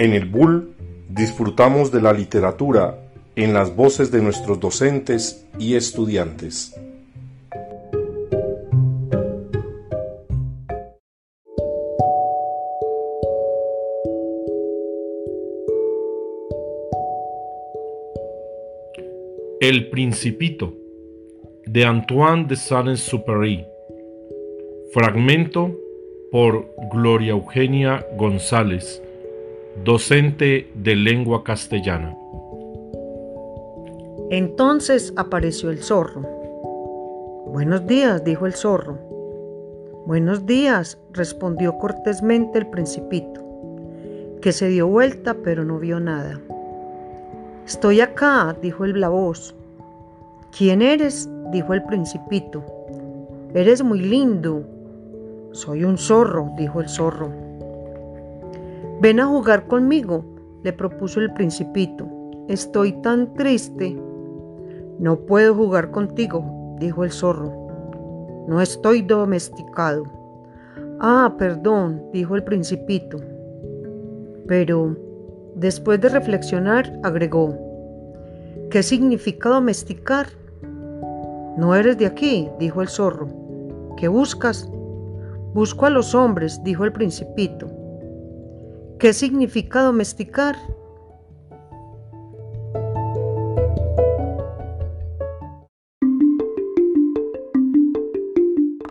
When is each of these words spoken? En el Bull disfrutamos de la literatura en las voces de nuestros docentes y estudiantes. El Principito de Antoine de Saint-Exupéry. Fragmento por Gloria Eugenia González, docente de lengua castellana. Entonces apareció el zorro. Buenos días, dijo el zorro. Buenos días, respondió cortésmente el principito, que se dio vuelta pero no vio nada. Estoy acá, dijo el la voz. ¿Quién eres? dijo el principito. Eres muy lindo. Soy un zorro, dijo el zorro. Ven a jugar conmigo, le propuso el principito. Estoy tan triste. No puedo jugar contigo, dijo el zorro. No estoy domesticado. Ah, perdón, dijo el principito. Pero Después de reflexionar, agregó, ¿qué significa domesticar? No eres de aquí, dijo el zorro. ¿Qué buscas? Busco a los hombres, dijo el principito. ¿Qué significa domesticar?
En 0.00 0.14
el 0.14 0.24
Bull 0.24 0.74
disfrutamos 1.10 1.92
de 1.92 2.00
la 2.00 2.14
literatura 2.14 2.98
en 3.36 3.52
las 3.52 3.76
voces 3.76 4.10
de 4.10 4.22
nuestros 4.22 4.58
docentes 4.58 5.46
y 5.58 5.74
estudiantes. 5.74 6.74
El 19.60 19.90
Principito 19.90 20.72
de 21.66 21.84
Antoine 21.84 22.46
de 22.46 22.56
Saint-Exupéry. 22.56 23.66
Fragmento 24.94 25.76
por 26.32 26.74
Gloria 26.90 27.32
Eugenia 27.32 28.06
González, 28.16 29.02
docente 29.84 30.70
de 30.74 30.96
lengua 30.96 31.42
castellana. 31.44 32.16
Entonces 34.30 35.12
apareció 35.16 35.70
el 35.70 35.82
zorro. 35.82 36.22
Buenos 37.46 37.86
días, 37.86 38.22
dijo 38.24 38.46
el 38.46 38.54
zorro. 38.54 38.98
Buenos 40.06 40.46
días, 40.46 40.98
respondió 41.12 41.78
cortésmente 41.78 42.58
el 42.58 42.66
principito, 42.66 43.40
que 44.40 44.52
se 44.52 44.68
dio 44.68 44.86
vuelta 44.86 45.34
pero 45.42 45.64
no 45.64 45.78
vio 45.78 45.98
nada. 45.98 46.40
Estoy 47.66 48.00
acá, 48.00 48.56
dijo 48.60 48.84
el 48.84 49.00
la 49.00 49.08
voz. 49.08 49.54
¿Quién 50.56 50.82
eres? 50.82 51.28
dijo 51.52 51.74
el 51.74 51.82
principito. 51.84 52.64
Eres 53.54 53.82
muy 53.82 54.00
lindo. 54.00 54.64
Soy 55.52 55.84
un 55.84 55.98
zorro, 55.98 56.50
dijo 56.56 56.80
el 56.80 56.88
zorro. 56.88 57.49
Ven 59.00 59.20
a 59.20 59.26
jugar 59.26 59.66
conmigo, 59.66 60.24
le 60.62 60.72
propuso 60.72 61.20
el 61.20 61.32
principito. 61.32 62.06
Estoy 62.48 62.92
tan 63.02 63.34
triste. 63.34 63.98
No 64.98 65.20
puedo 65.20 65.54
jugar 65.54 65.90
contigo, 65.90 66.76
dijo 66.78 67.04
el 67.04 67.10
zorro. 67.10 67.52
No 68.46 68.60
estoy 68.60 69.02
domesticado. 69.02 70.04
Ah, 71.00 71.34
perdón, 71.38 72.02
dijo 72.12 72.36
el 72.36 72.44
principito. 72.44 73.18
Pero 74.46 74.96
Después 75.54 76.00
de 76.00 76.08
reflexionar, 76.08 76.98
agregó, 77.02 77.54
¿qué 78.70 78.82
significa 78.82 79.48
domesticar? 79.48 80.28
No 81.56 81.74
eres 81.74 81.98
de 81.98 82.06
aquí, 82.06 82.48
dijo 82.58 82.80
el 82.80 82.88
zorro. 82.88 83.28
¿Qué 83.96 84.08
buscas? 84.08 84.70
Busco 85.52 85.86
a 85.86 85.90
los 85.90 86.14
hombres, 86.14 86.62
dijo 86.62 86.84
el 86.84 86.92
principito. 86.92 87.69
¿Qué 89.00 89.14
significa 89.14 89.80
domesticar? 89.80 90.58